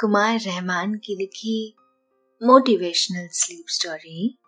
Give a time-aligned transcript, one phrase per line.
[0.00, 1.76] कुमार रहमान की लिखी
[2.42, 4.38] motivational sleep story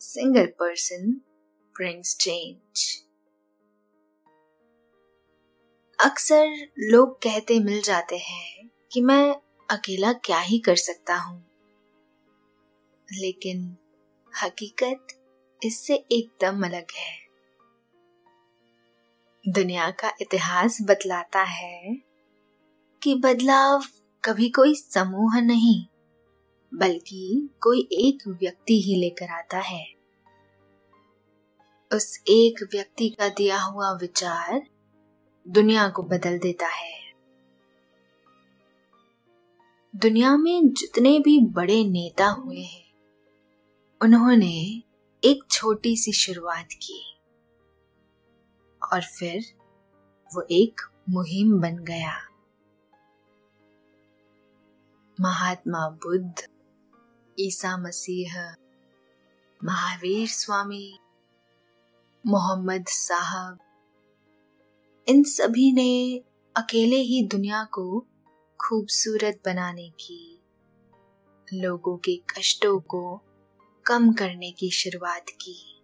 [0.00, 1.12] single person
[1.76, 2.96] brings change
[6.04, 9.36] अक्सर लोग कहते मिल जाते हैं कि मैं
[9.70, 11.46] अकेला क्या ही कर सकता हूँ।
[13.12, 13.76] लेकिन
[14.42, 15.06] हकीकत
[15.64, 17.18] इससे एकदम अलग है।
[19.48, 22.11] दुनिया का इतिहास बतलाता है
[23.02, 23.84] कि बदलाव
[24.24, 25.86] कभी कोई समूह नहीं,
[26.74, 29.86] बल्कि कोई एक व्यक्ति ही लेकर आता है।
[31.92, 34.66] उस एक व्यक्ति का दिया हुआ विचार
[35.48, 37.00] दुनिया को बदल देता है।
[39.96, 42.92] दुनिया में जितने भी बड़े नेता हुए हैं,
[44.00, 44.82] उन्होंने
[45.24, 47.02] एक छोटी सी शुरुआत की
[48.92, 49.44] और फिर
[50.34, 50.80] वो एक
[51.10, 52.31] मुहिम बन गया।
[55.22, 56.34] महात्मा बुद्ध,
[57.40, 58.34] ईसा मसीह,
[59.64, 60.98] महावीर स्वामी,
[62.26, 63.58] मोहम्मद साहब।
[65.08, 66.18] इन सभी ने
[66.56, 68.06] अकेले ही दुनिया को
[68.60, 70.42] खूबसूरत बनाने की,
[71.54, 73.22] लोगों के कष्टों को
[73.86, 75.82] कम करने की शुरुआत की।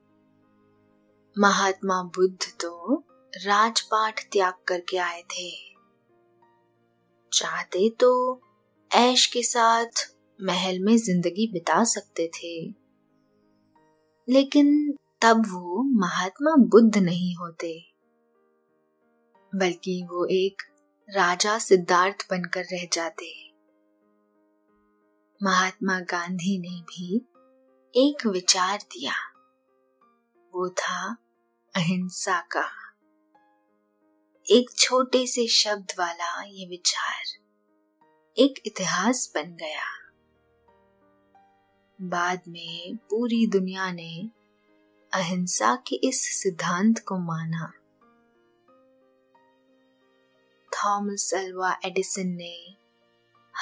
[1.39, 3.05] महात्मा बुद्ध तो
[3.37, 5.51] राजपाट त्याग करके आए थे।
[7.33, 8.43] चाहते तो
[8.91, 10.05] ऐश के साथ
[10.39, 12.53] महल में ज़िंदगी बिता सकते थे।
[14.29, 14.71] लेकिन
[15.23, 17.73] तब वो महात्मा बुद्ध नहीं होते,
[19.53, 20.63] बल्कि वो एक
[21.09, 23.33] राजा सिद्धार्थ बनकर रह जाते।
[25.41, 27.17] महात्मा गांधी ने भी
[27.95, 29.13] एक विचार दिया,
[30.55, 31.17] वो था
[31.75, 32.69] अहिंसा का।
[34.49, 37.37] एक छोटे से शब्द वाला ये विचार।
[38.39, 39.85] एक इतिहास बन गया।
[42.01, 44.31] बाद में पूरी दुनिया ने
[45.13, 47.73] अहिंसा के इस सिद्धांत को माना।
[50.71, 52.77] थॉमस अल्वा एडिसन ने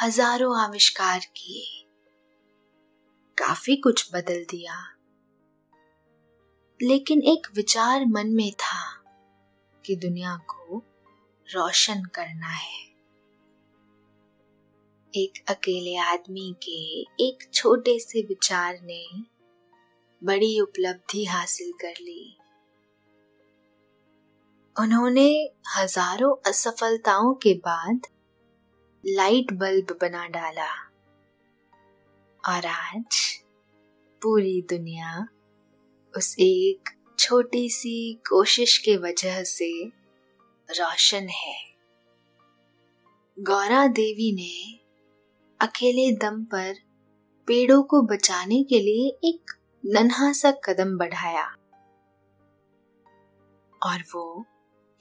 [0.03, 1.87] हज़ारों आविष्कार किए।
[3.38, 4.97] काफ़ी कुछ बदल दिया।
[6.82, 9.04] लेकिन एक विचार मन में था
[9.87, 10.82] कि दुनिया को
[11.54, 12.96] रोशन करना है।
[15.16, 19.04] एक अकेले आदमी के एक छोटे से विचार ने
[20.22, 22.37] बड़ी उपलब्धि हासिल कर ली।
[24.76, 25.28] उन्होंने
[25.76, 28.06] हज़ारों असफलताओं के बाद
[29.05, 30.71] लाइट बल्ब बना डाला
[32.44, 33.21] और आज
[34.22, 35.26] पूरी दुनिया
[36.15, 39.72] उस एक छोटी सी कोशिश के वजह से
[40.69, 41.59] रोशन है।
[43.38, 44.86] गौरा देवी ने
[45.61, 46.75] अकेले दम पर
[47.47, 49.50] पेड़ों को बचाने के लिए एक
[49.87, 51.47] नन्हा सा कदम बढ़ाया।
[53.83, 54.44] और वो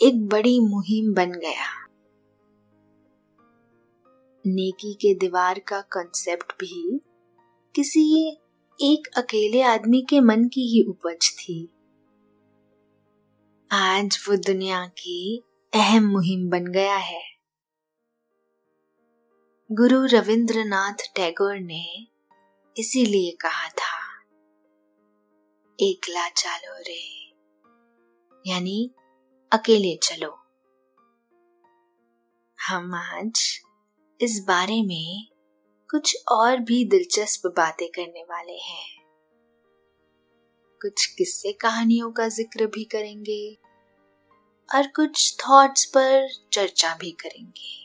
[0.01, 1.87] एक बड़ी मुहिम बन गया।
[4.47, 7.01] नेकी के दीवार का कॉन्सेप्ट भी
[7.75, 8.31] किसी
[8.81, 11.69] एक अकेले आदमी के मन की ही उपज थी।
[13.71, 15.43] आज वो दुनिया की
[15.73, 17.34] अहम मुहिम बन गया है।
[19.77, 22.07] गुरु रविंद्रनाथ टैगोर ने
[22.77, 23.97] इसीलिए कहा था,
[25.79, 27.33] एकला चालो रे,
[28.45, 28.91] यानी
[29.51, 30.29] अकेले चलो।
[32.59, 33.41] हम आज
[34.19, 35.27] इस बारे में
[35.89, 39.03] कुछ और भी दिलचस्प बातें करने वाले हैं।
[40.81, 43.57] कुछ किस्से कहानियों का ज़िक्र भी करेंगे
[44.69, 47.84] और कुछ थॉट्स पर चर्चा भी करेंगे।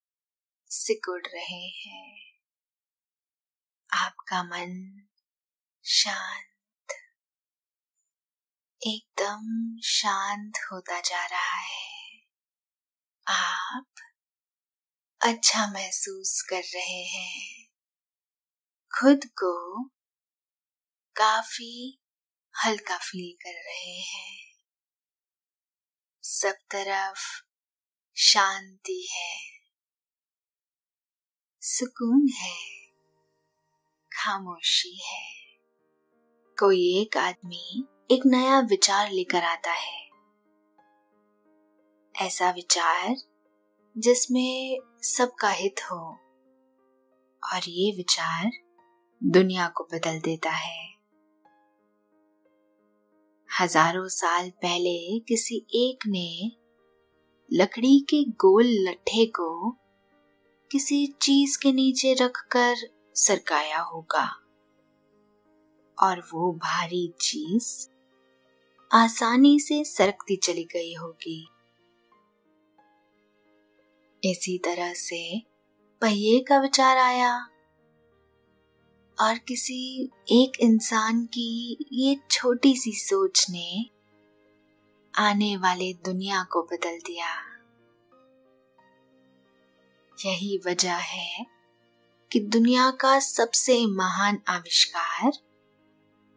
[0.73, 2.39] सिकुड़ रहे हैं।
[3.93, 5.01] आपका मन
[5.83, 6.91] शांत।
[8.87, 12.21] एकदम शांत होता जा रहा है।
[13.27, 13.85] आप
[15.21, 17.67] अच्छा महसूस कर रहे हैं।
[18.99, 19.83] खुद को
[21.15, 22.01] काफ़ी
[22.65, 24.53] हल्का फील कर रहे हैं।
[26.23, 27.43] सब तरफ़
[28.17, 29.60] शांति है।
[31.63, 32.55] सुकून है,
[34.11, 35.59] खामोशी है।
[36.57, 40.09] कोई एक आदमी एक नया विचार लेकर आता है।
[42.15, 43.15] ऐसा विचार
[43.97, 45.99] जिसमें सबका हित हो
[47.43, 48.51] और ये विचार
[49.23, 50.89] दुनिया को बदल देता है।
[53.61, 56.51] हज़ारों साल पहले किसी एक ने
[57.51, 59.77] लकड़ी के गोल लट्ठे को
[60.71, 62.75] किसी चीज़ के नीचे रखकर
[63.15, 64.37] सरकाया होगा।
[66.03, 67.87] और वो भारी चीज़
[68.91, 71.47] आसानी से सरकती चली गई होगी।
[74.23, 75.41] इसी तरह से
[76.01, 77.37] पहिए का विचार आया
[79.21, 83.85] और किसी एक इंसान की ये छोटी सी सोच ने
[85.17, 87.60] आने वाले दुनिया को बदल दिया।
[90.25, 91.45] यही वजह है
[92.31, 95.31] कि दुनिया का सबसे महान आविष्कार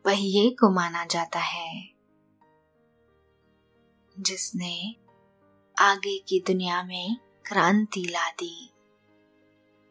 [0.04, 1.90] पहिए को माना जाता है,
[4.20, 4.94] जिसने
[5.80, 8.70] आगे की दुनिया में क्रांति ला दी।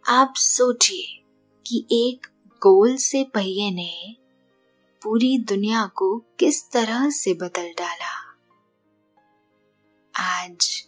[0.06, 1.24] आप सोचिए
[1.66, 2.28] कि एक
[2.62, 4.16] गोल से पहिए ने
[5.02, 8.14] पूरी दुनिया को किस तरह से बदल डाला।
[10.16, 10.88] आज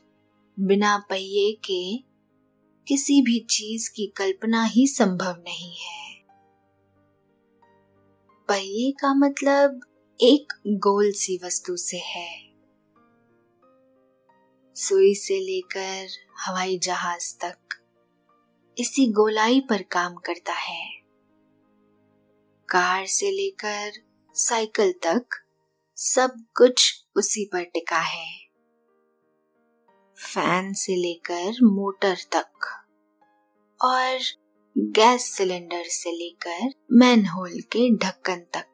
[0.59, 2.14] बिना पहिए के
[2.87, 6.25] किसी भी चीज़ की कल्पना ही संभव नहीं है।
[8.47, 9.79] पहिए का मतलब
[10.21, 12.53] एक गोल सी वस्तु से है।
[14.75, 16.07] सुई से लेकर
[16.39, 17.57] हवाई जहाज़ तक
[18.77, 20.95] इसी गोलाई पर काम करता है।
[22.69, 23.91] कार से लेकर
[24.33, 25.25] साइकिल तक
[25.95, 28.44] सब कुछ उसी पर टिका है।
[30.17, 32.65] फ़ैन से लेकर मोटर तक
[33.81, 34.19] और
[34.77, 38.67] गैस सिलेंडर से लेकर मैन होल के ढक्कन तक,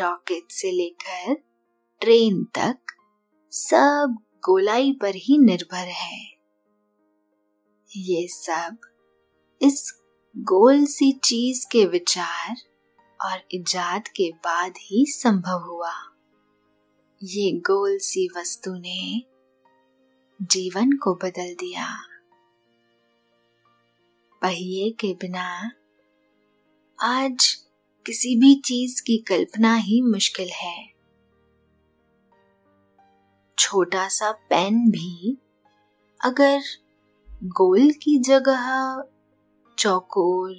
[0.00, 1.34] रॉकेट से लेकर
[2.00, 2.78] ट्रेन तक,
[3.52, 6.22] सब गोलाई पर ही निर्भर है।
[7.96, 8.78] ये सब
[9.62, 10.00] इस
[10.36, 12.56] गोल सी चीज़ के विचार
[13.20, 15.92] और इजाद के बाद ही संभव हुआ।
[17.22, 19.31] ये गोल सी वस्तु ने
[20.42, 21.86] जीवन को बदल दिया।
[24.42, 25.70] पहिए के बिना
[26.98, 27.54] आज
[28.06, 30.88] किसी भी चीज़ की कल्पना ही मुश्किल है।
[33.58, 35.38] छोटा सा पेन भी
[36.20, 36.60] अगर
[37.44, 39.02] गोल की जगह
[39.78, 40.56] चौकोर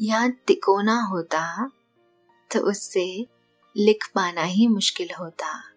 [0.00, 1.70] या तिकोना होता
[2.50, 3.26] तो उससे
[3.76, 5.75] लिख पाना ही मुश्किल होता।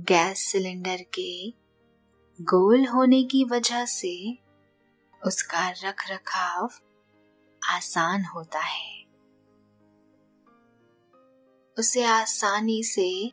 [0.00, 1.50] गैस सिलेंडर के
[2.40, 4.38] गोल होने की वजह से
[5.26, 6.70] उसका रख रखाव
[7.64, 9.04] आसान होता है।
[11.78, 13.32] उसे आसानी से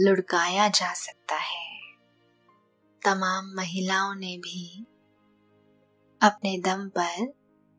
[0.00, 1.80] लुढ़काया जा सकता है।
[3.02, 4.86] तमाम महिलाओं ने भी
[6.22, 7.32] अपने दम पर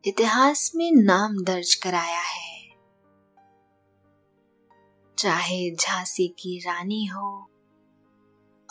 [0.04, 2.68] इतिहास में नाम दर्ज कराया है।
[5.18, 7.50] चाहे झांसी की रानी हो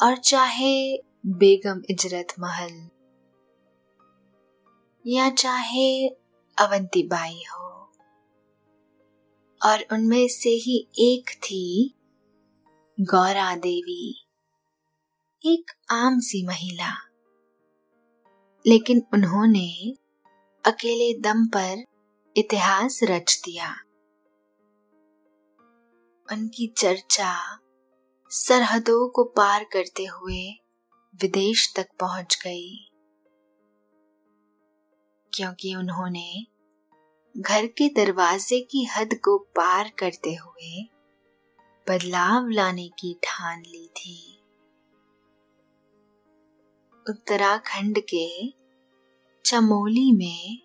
[0.03, 2.89] और चाहे बेगम इजरत महल
[5.07, 6.07] या चाहे
[6.57, 7.91] अवंतीबाई हो।
[9.65, 11.93] और उनमें से ही एक थी
[13.00, 14.25] गौरा देवी,
[15.45, 17.10] एक आम सी महिला।
[18.67, 19.93] लेकिन उन्होंने
[20.65, 21.86] अकेले दम पर
[22.38, 23.75] इतिहास रच दिया।
[26.31, 27.62] उनकी चर्चा
[28.36, 30.52] सरहदों को पार करते हुए
[31.22, 32.92] विदेश तक पहुँच गई।
[35.34, 36.46] क्योंकि उन्होंने
[37.38, 40.90] घर के दरवाजे की हद को पार करते हुए
[41.90, 44.44] बदलाव लाने की ठान ली थी।
[47.10, 48.54] उत्तराखंड के
[49.46, 50.60] चमोली में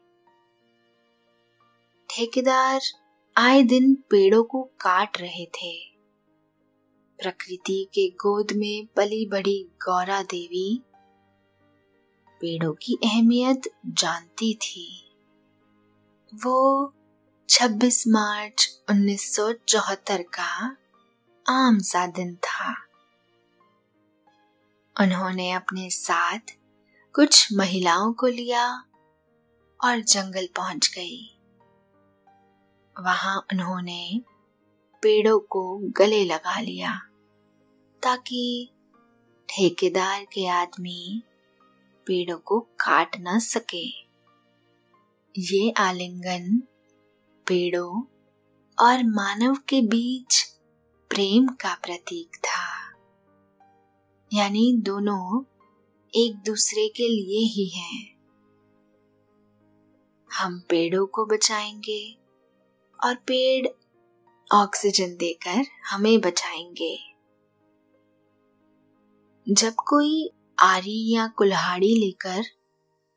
[2.11, 2.81] ठेकेदार
[3.37, 5.98] आए दिन पेड़ों को काट रहे थे।
[7.23, 10.83] प्रकृति के गोद में पली बड़ी गौरा देवी
[12.41, 15.17] पेड़ों की अहमियत जानती थी।
[16.35, 16.95] वो
[17.49, 20.77] 26 मार्च 1974 का
[21.49, 22.75] आम सा दिन था।
[25.01, 26.39] उन्होंने अपने साथ
[27.15, 28.85] कुछ महिलाओं को लिया
[29.85, 31.41] और जंगल पहुँच गई।
[33.01, 34.21] वहाँ उन्होंने
[35.03, 37.08] पेड़ों को गले लगा लिया।
[38.03, 38.71] ताकि
[39.49, 41.23] ठेकेदार के आदमी
[42.07, 43.89] पेड़ों को काट न सके।
[45.39, 46.63] ये आलिंगन
[47.47, 48.03] पेड़ों
[48.79, 50.43] और मानव के बीच
[51.11, 52.89] प्रेम का प्रतीक था।
[54.33, 55.45] यानी दोनों
[56.15, 58.19] एक दूसरे के लिए ही हैं।
[60.33, 62.19] हम पेड़ों को बचाएँगे
[63.05, 63.67] और पेड़
[64.55, 67.08] ऑक्सीजन देकर हमें बचाएँगे।
[69.51, 72.43] जब कोई आरी या कुल्हाड़ी लेकर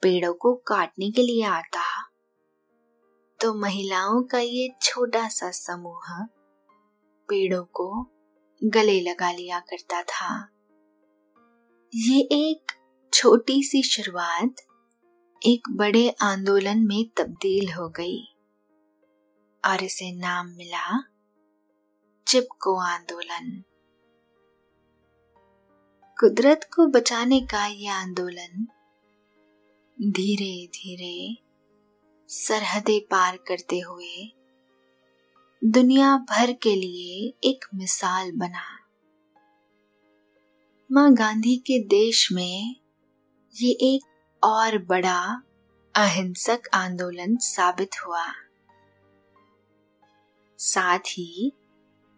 [0.01, 1.81] पेड़ों को काटने के लिए आता
[3.39, 6.23] तो महिलाओं का ये छोटा सा समूह
[7.29, 8.07] पेड़ों को
[8.63, 10.49] गले लगा लिया करता था।
[11.93, 12.71] ये एक
[13.13, 14.55] छोटी सी शुरुआत
[15.41, 18.21] एक बड़े आंदोलन में तब्दील हो गई
[19.63, 21.01] और इसे नाम मिला
[22.27, 23.63] चिपको आंदोलन।
[26.21, 28.67] कुदरत को बचाने का यह आंदोलन
[30.11, 31.37] धीरे धीरे
[32.27, 34.31] सरहदें पार करते हुए
[35.63, 38.79] दुनिया भर के लिए एक मिसाल बना।
[40.91, 42.75] माँ गांधी के देश में
[43.61, 44.01] ये एक
[44.43, 45.41] और बड़ा
[45.95, 48.25] अहिंसक आंदोलन साबित हुआ।
[50.57, 51.51] साथ ही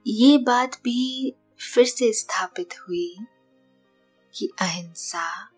[0.07, 1.33] ये बात भी
[1.74, 3.17] फिर से स्थापित हुई
[4.36, 5.50] कि अहिंसा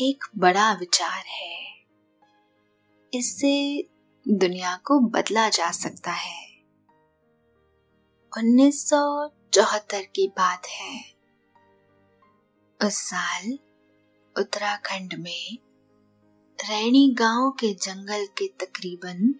[0.00, 1.74] एक बड़ा विचार है।
[3.14, 3.84] इससे
[4.28, 6.62] दुनिया को बदला जा सकता है।
[8.32, 11.14] 1974 की बात है।
[12.86, 13.58] उस साल
[14.38, 15.58] उत्तराखंड में
[16.58, 19.34] रैणी गाँव के जंगल के तकरीबन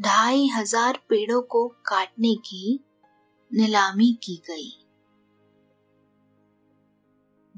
[0.00, 2.80] ढाई हज़ार पेड़ों को काटने की
[3.52, 4.81] नीलामी की गई।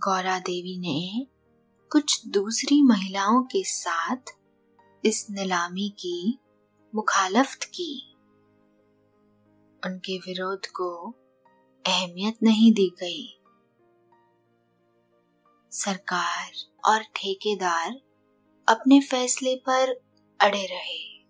[0.04, 1.26] गौरा देवी ने
[1.92, 4.16] कुछ दूसरी महिलाओं के साथ
[5.04, 6.38] इस नीलामी की
[6.94, 8.14] मुखालफत की।
[9.86, 11.10] उनके विरोध को
[11.86, 13.40] अहमियत नहीं दी गई।
[15.70, 16.52] सरकार
[16.88, 18.00] और ठेकेदार
[18.68, 19.94] अपने फैसले पर
[20.40, 21.22] अड़े रहे।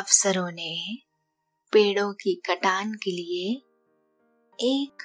[0.00, 0.98] अफसरों ने
[1.72, 3.62] पेड़ों की कटान के लिए
[4.60, 5.02] एक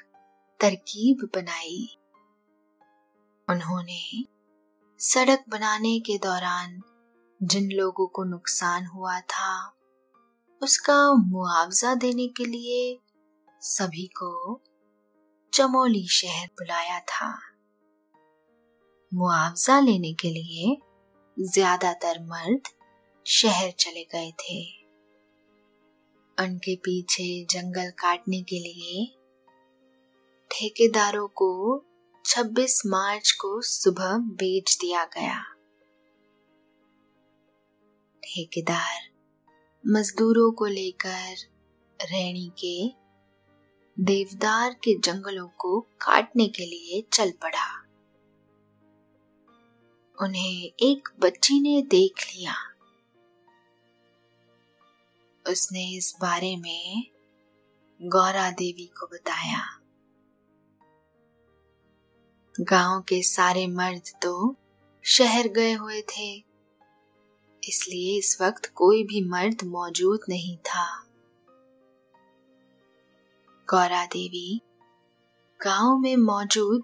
[0.59, 1.97] तरकीब बनाई।
[3.47, 4.23] उन्होंने
[4.99, 6.81] सड़क बनाने के दौरान
[7.43, 9.73] जिन लोगों को नुकसान हुआ था,
[10.61, 12.99] उसका मुआवजा देने के लिए
[13.61, 14.61] सभी को
[15.53, 17.39] चमोली शहर बुलाया था।
[19.13, 20.77] मुआवजा लेने के लिए
[21.37, 22.67] ज़्यादातर मर्द
[23.25, 24.61] शहर चले गए थे।
[26.37, 29.05] उनके पीछे जंगल काटने के लिए
[30.51, 31.49] ठेकेदारों को
[32.27, 35.43] 26 मार्च को सुबह बेच दिया गया।
[38.23, 39.09] ठेकेदार,
[39.87, 41.35] मजदूरों को लेकर
[42.01, 42.89] रैणी के
[44.03, 47.81] देवदार के जंगलों को काटने के लिए चल पड़ा।
[50.21, 52.53] उन्हें एक बच्ची ने देख लिया।
[55.49, 57.07] उसने इस बारे में
[58.01, 59.76] गौरा देवी को बताया।
[62.61, 64.55] गाँव के सारे मर्द तो
[65.05, 66.43] शहर गए हुए थे।
[67.63, 71.07] इसलिए इस वक्त कोई भी मर्द मौजूद नहीं था।
[73.69, 74.61] गौरा देवी,
[75.63, 76.83] गाँव में मौजूद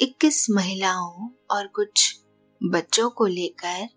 [0.00, 2.20] 21 महिलाओं और कुछ
[2.62, 3.88] बच्चों को लेकर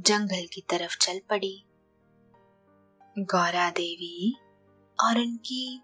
[0.00, 1.64] जंगल की तरफ़ चल पड़ी।
[3.18, 4.36] गौरा देवी
[5.04, 5.82] और उनकी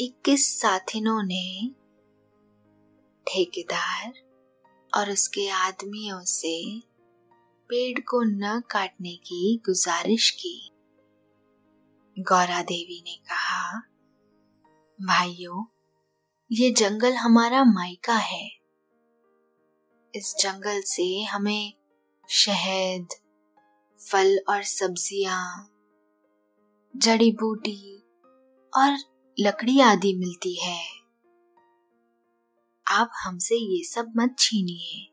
[0.00, 1.70] इक्कीस साथिनों ने
[3.28, 4.12] ठेकेदार
[4.96, 6.80] और उसके आदमियों से
[7.70, 10.70] पेड़ को न काटने की गुजारिश की।
[12.18, 13.78] गौरा देवी ने कहा,
[15.06, 15.64] भाइयों,
[16.52, 18.48] ये जंगल हमारा मायका है।
[20.14, 21.72] इस जंगल से हमें
[22.28, 23.08] शहद,
[24.10, 25.70] फल और सब्ज़ियाँ,
[26.96, 27.96] जड़ी बूटी
[28.72, 28.98] और
[29.40, 30.93] लकड़ी आदि मिलती है।
[32.88, 35.10] आप हमसे ये सब मत छीनिए।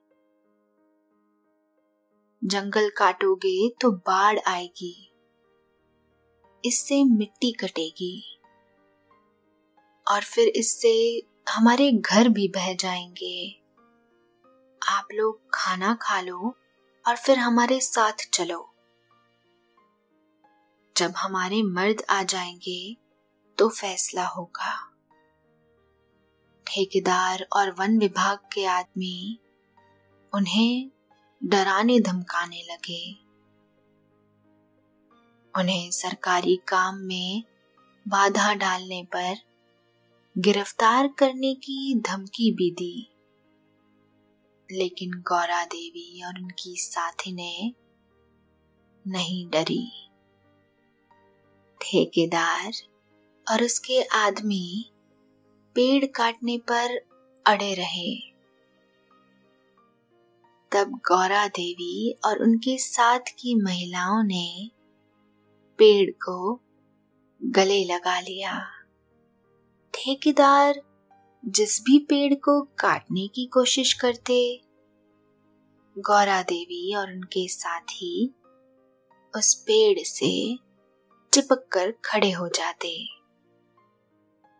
[2.43, 5.11] जंगल काटोगे तो बाढ़ आएगी।
[6.65, 8.39] इससे मिट्टी कटेगी।
[10.11, 13.61] और फिर इससे हमारे घर भी बह जाएँगे।
[14.87, 16.55] आप लोग खाना खा लो
[17.07, 18.73] और फिर हमारे साथ चलो।
[20.97, 22.97] जब हमारे मर्द आ जाएँगे
[23.57, 24.90] तो फैसला होगा।
[26.71, 29.39] ठेकेदार और वन विभाग के आदमी
[30.33, 30.91] उन्हें
[31.43, 33.13] डराने धमकाने लगे।
[35.57, 37.43] उन्हें सरकारी काम में
[38.07, 39.35] बाधा डालने पर
[40.37, 43.07] गिरफ़्तार करने की धमकी भी दी।
[44.71, 47.73] लेकिन गौरा देवी और उनकी साथी ने
[49.07, 50.09] नहीं डरी।
[51.81, 52.73] ठेकेदार
[53.51, 54.90] और उसके आदमी
[55.75, 56.97] पेड़ काटने पर
[57.47, 58.31] अड़े रहे।
[60.71, 64.71] तब गौरा देवी और उनके साथ की महिलाओं ने
[65.77, 66.61] पेड़ को
[67.43, 68.67] गले लगा लिया।
[69.93, 70.81] ठेकेदार
[71.45, 74.61] जिस भी पेड़ को काटने की कोशिश करते,
[75.97, 78.35] गौरा देवी और उनके साथी
[79.35, 80.57] उस पेड़ से
[81.33, 83.20] चिपक कर खड़े हो जाते।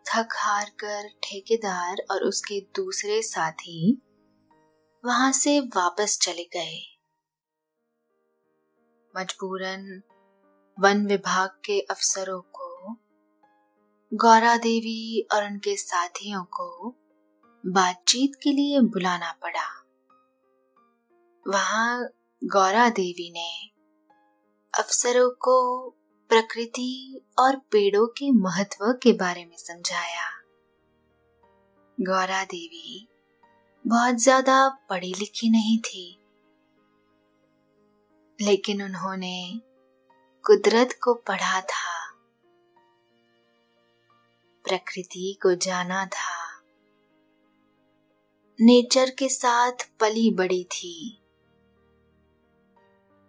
[0.05, 4.01] थक हार कर ठेकेदार और उसके दूसरे साथी
[5.05, 6.97] वहाँ से वापस चले गए।
[9.15, 10.01] मजबूरन
[10.79, 12.95] वन विभाग के अफसरों को,
[14.13, 16.95] गौरा देवी और उनके साथियों को
[17.65, 19.67] बातचीत के लिए बुलाना पड़ा।
[21.47, 22.09] वहाँ
[22.43, 23.49] गौरा देवी ने
[24.73, 25.57] अफसरों को
[26.31, 30.29] प्रकृति और पेड़ों के महत्व के बारे में समझाया।
[31.97, 33.07] गौरा देवी
[33.85, 34.55] बहुत ज़्यादा
[34.89, 36.05] पढ़ी लिखी नहीं थी,
[38.39, 39.61] लेकिन उन्होंने
[40.45, 41.99] कुदरत को पढ़ा था,
[44.65, 46.39] प्रकृति को जाना था।
[48.59, 50.95] नेचर के साथ पली बड़ी थी।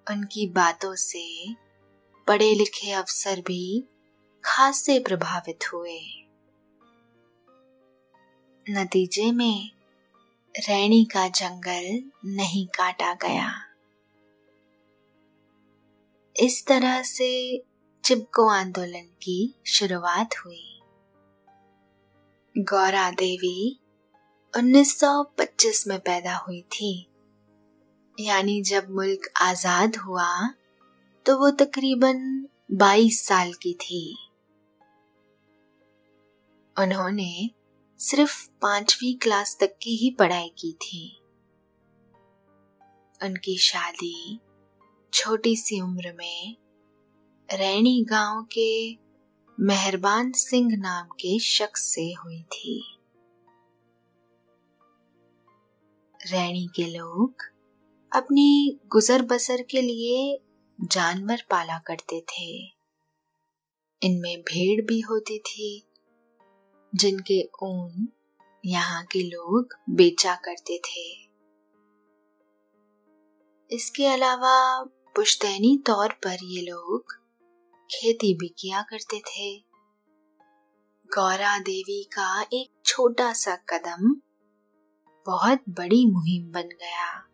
[0.07, 1.27] उनकी बातों से
[2.27, 3.85] पढ़े लिखे अफसर भी
[4.45, 6.01] खासे प्रभावित हुए।
[8.71, 9.71] नतीजे में,
[10.59, 13.53] रैणी का जंगल नहीं काटा गया।
[16.37, 17.63] इस तरह से
[18.05, 20.81] चिपको आंदोलन की शुरुआत हुई।
[22.59, 23.81] गौरा देवी
[24.57, 27.09] 1925 में पैदा हुई थी।
[28.21, 30.49] यानी जब मुल्क आज़ाद हुआ
[31.27, 34.19] तो वो तकरीबन 22 साल की थी।
[36.79, 37.51] उन्होंने
[37.99, 41.21] सिर्फ़ पांचवी क्लास तक की ही पढ़ाई की थी।
[43.23, 44.41] उनकी शादी
[45.13, 46.57] छोटी सी उम्र में
[47.55, 48.99] रैणी गाँव के
[49.61, 52.99] मेहरबान सिंह नाम के शख्स से हुई थी।
[56.27, 57.35] रैणी के लोग
[58.13, 60.41] अपनी गुजर बसर के लिए
[60.83, 62.67] जानवर पाला करते थे।
[64.03, 65.83] इनमें भेड़ भी होती थी,
[66.95, 68.09] जिनके ऊन
[68.67, 71.29] यहाँ के लोग बेचा करते थे।
[73.77, 77.13] इसके अलावा पुश्तैनी तौर पर ये लोग
[77.91, 79.59] खेती भी किया करते थे।
[81.15, 84.15] गौरा देवी का एक छोटा सा कदम
[85.27, 87.32] बहुत बड़ी मुहिम बन गया।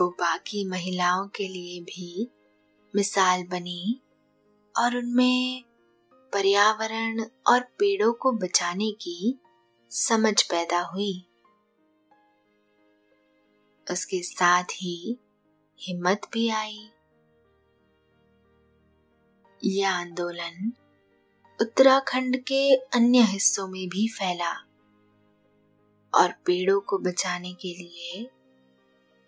[0.00, 2.28] वो बाकी महिलाओं के लिए भी
[2.96, 4.00] मिसाल बनी
[4.78, 5.64] और उनमें
[6.32, 9.38] पर्यावरण और पेड़ों को बचाने की
[9.90, 11.26] समझ पैदा हुई।
[13.90, 15.18] उसके साथ ही
[15.80, 16.90] हिम्मत भी आई।
[19.64, 20.72] यह आंदोलन
[21.60, 24.52] उत्तराखंड के अन्य हिस्सों में भी फैला
[26.14, 28.30] और पेड़ों को बचाने के लिए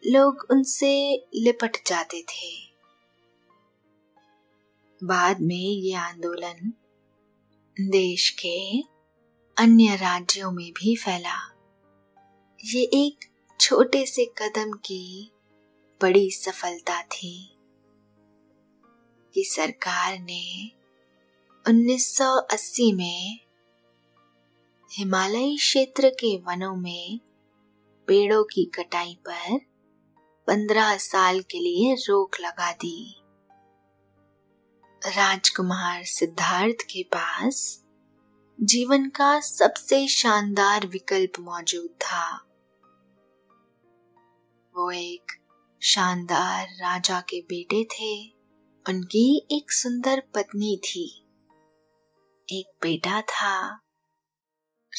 [0.07, 2.77] लोग उनसे लिपट जाते थे।
[5.05, 6.73] बाद में ये आंदोलन
[7.81, 8.81] देश के
[9.57, 11.55] अन्य राज्यों में भी फैला।
[12.65, 13.25] ये एक
[13.61, 15.31] छोटे से कदम की
[16.03, 17.59] बड़ी सफलता थी
[19.35, 20.71] कि सरकार ने
[21.69, 23.39] 1980 में
[24.99, 27.21] हिमालयी क्षेत्र के वनों में
[28.07, 29.72] पेड़ों की कटाई पर
[30.47, 33.23] 15 साल के लिए रोक लगा दी।
[35.07, 37.85] राजकुमार सिद्धार्थ के पास
[38.61, 42.37] जीवन का सबसे शानदार विकल्प मौजूद था।
[44.77, 45.33] वो एक
[45.83, 48.29] शानदार राजा के बेटे थे।
[48.89, 51.29] उनकी एक सुंदर पत्नी थी।
[52.53, 53.77] एक बेटा था,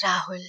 [0.03, 0.45] राहुल।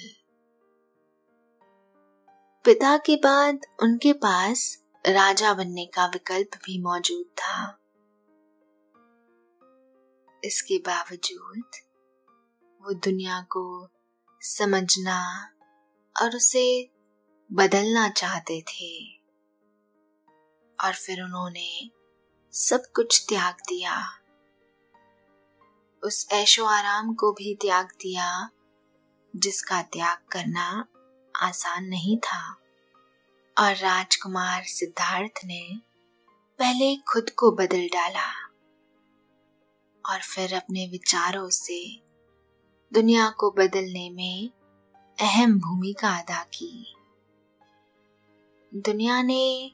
[2.65, 7.79] पिता के बाद उनके पास राजा बनने का विकल्प भी मौजूद था।
[10.45, 11.65] इसके बावजूद,
[12.83, 13.89] वो दुनिया को
[14.41, 15.51] समझना
[16.23, 16.91] और उसे
[17.53, 19.17] बदलना चाहते थे।
[20.85, 21.91] और फिर उन्होंने
[22.53, 24.09] सब कुछ त्याग दिया।
[26.05, 28.51] उस ऐशो आराम को भी त्याग दिया,
[29.37, 30.87] जिसका त्याग करना
[31.37, 32.64] आसान नहीं था।
[33.59, 35.81] और राजकुमार सिद्धार्थ ने
[36.59, 38.31] पहले खुद को बदल डाला
[40.11, 42.01] और फिर अपने विचारों से
[42.93, 44.51] दुनिया को बदलने में
[45.21, 46.95] अहम भूमिका अदा की।
[48.75, 49.73] दुनिया ने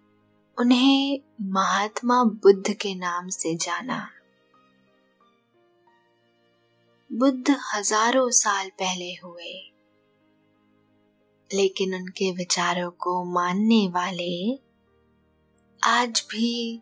[0.58, 4.10] उन्हें महात्मा बुद्ध के नाम से जाना।
[7.12, 9.69] बुद्ध हज़ारों साल पहले हुए।
[11.54, 14.58] लेकिन उनके विचारों को मानने वाले
[15.84, 16.80] आज भी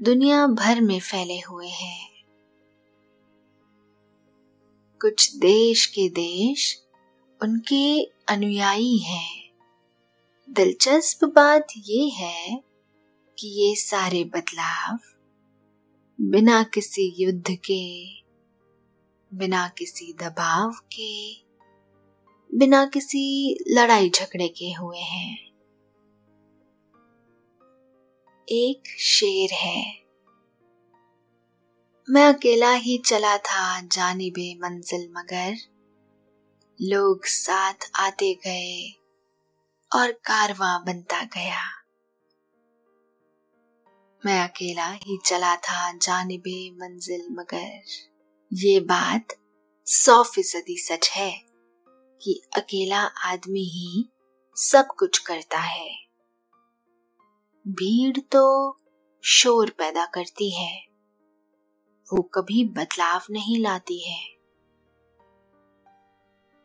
[0.00, 2.10] दुनिया भर में फैले हुए हैं।
[5.00, 6.82] कुछ देश के देश
[7.42, 9.50] उनके अनुयायी हैं।
[10.50, 12.62] दिलचस्प बात यह है
[13.38, 14.98] कि ये सारे बदलाव
[16.20, 18.06] बिना किसी युद्ध के,
[19.34, 21.34] बिना किसी दबाव के
[22.54, 25.50] बिना किसी लड़ाई झगड़े के हुए हैं।
[28.48, 30.02] एक शेर है।
[32.10, 35.56] मैं अकेला ही चला था जानिबे मंजिल मगर।
[36.82, 39.00] लोग साथ आते गए
[39.94, 41.62] और कारवां बनता गया।
[44.26, 47.82] मैं अकेला ही चला था जानिबे मंजिल मगर।
[48.52, 49.26] ये बात
[49.86, 51.49] सौ फ़ीसदी सच है।
[52.22, 54.08] कि अकेला आदमी ही
[54.56, 55.96] सब कुछ करता है।
[57.68, 58.76] भीड़ तो
[59.24, 60.86] शोर पैदा करती है।
[62.12, 64.28] वो कभी बदलाव नहीं लाती है।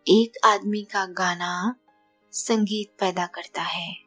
[0.07, 1.75] एक आदमी का गाना
[2.31, 4.05] संगीत पैदा करता है।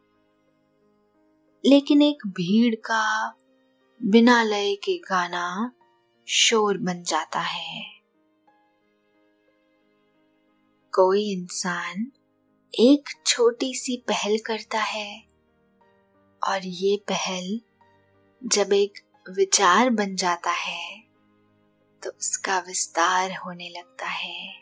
[1.66, 3.34] लेकिन एक भीड़ का
[4.02, 5.72] बिना लय के गाना
[6.28, 7.97] शोर बन जाता है।
[11.00, 12.06] कोई इंसान
[12.74, 15.20] एक छोटी सी पहल करता है
[16.42, 17.61] और ये पहल
[18.42, 18.98] जब एक
[19.30, 21.00] विचार बन जाता है
[22.02, 24.52] तो उसका विस्तार होने लगता है।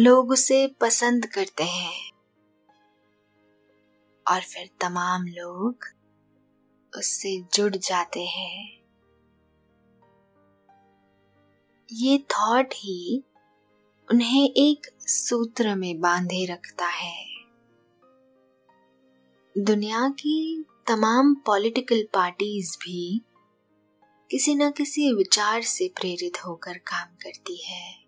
[0.00, 2.10] लोग उसे पसंद करते हैं
[4.26, 5.78] और फिर तमाम लोग
[6.98, 8.82] उससे जुड़ जाते हैं।
[11.92, 13.24] ये थॉट ही
[14.10, 17.26] उन्हें एक सूत्र में बांधे रखता है।
[19.58, 23.22] दुनिया की तमाम पॉलिटिकल पार्टीज़ भी
[24.30, 27.98] किसी न किसी विचार से प्रेरित होकर काम करती है।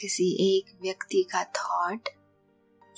[0.00, 2.08] किसी एक व्यक्ति का थॉट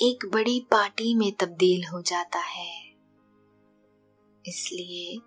[0.03, 2.91] एक बड़ी पार्टी में तब्दील हो जाता है।
[4.47, 5.21] इसलिए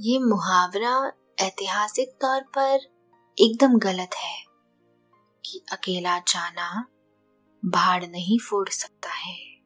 [0.00, 2.99] ये मुहावरा ऐतिहासिक तौर पर
[3.40, 4.44] एकदम गलत है
[5.44, 6.88] कि अकेला जाना
[7.64, 9.56] भाड़ नहीं फोड़ सकता है।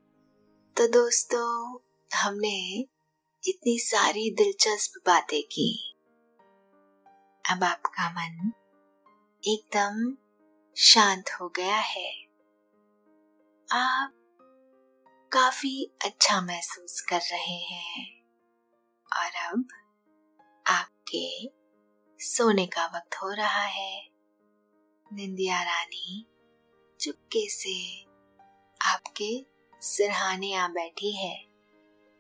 [0.77, 1.79] तो दोस्तों,
[2.15, 2.79] हमने
[3.49, 5.95] इतनी सारी दिलचस्प बातें की।
[7.51, 8.53] अब आपका मन
[9.45, 10.17] एकदम
[10.77, 12.25] शांत हो गया है।
[13.73, 14.13] आप
[15.33, 18.25] काफ़ी अच्छा महसूस कर रहे हैं।
[19.17, 19.69] और अब
[20.67, 21.64] आपके
[22.25, 24.09] सोने का वक्त हो रहा है।
[25.13, 26.27] निंदिया रानी
[27.01, 28.03] चुपके से
[28.83, 29.47] आपके
[29.81, 31.47] सिरहाने आ बैठी है।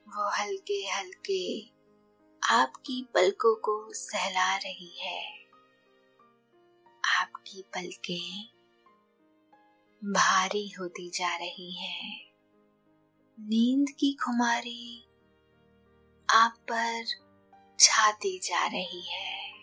[0.08, 1.66] वो हल्के हल्के
[2.42, 5.34] आपकी पलकों को सहला रही है।
[7.04, 8.48] आपकी पलकें
[10.04, 12.20] भारी होती जा रही है।
[13.40, 15.08] नींद की खुमारी
[16.30, 17.04] आप पर
[17.80, 19.53] छाती जा रही है।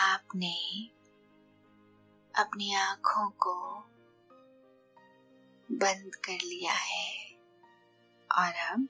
[0.00, 0.86] आपने
[2.42, 3.80] अपनी आँखों को
[5.76, 7.30] बंद कर लिया है
[8.32, 8.88] और अब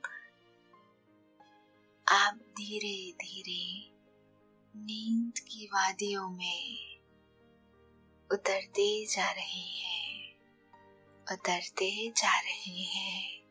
[2.09, 3.91] आप धीरे धीरे
[4.77, 6.99] नींद की वादियों में
[8.33, 10.35] उतरते जा रहे हैं,
[11.33, 13.43] उतरते जा रहे हैं।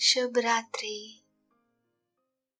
[0.00, 1.21] शुभ रात्रि।